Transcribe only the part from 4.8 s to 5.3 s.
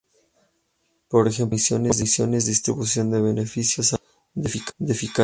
eficacia.